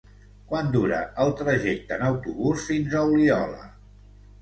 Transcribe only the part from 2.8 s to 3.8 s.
a Oliola?